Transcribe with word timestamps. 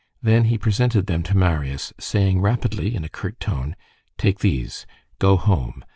Then 0.19 0.45
he 0.45 0.57
presented 0.57 1.05
them 1.05 1.21
to 1.21 1.37
Marius, 1.37 1.93
saying 1.99 2.41
rapidly, 2.41 2.95
in 2.95 3.03
a 3.03 3.07
curt 3.07 3.39
tone:— 3.39 3.75
"Take 4.17 4.39
these. 4.39 4.87
Go 5.19 5.37
home. 5.37 5.83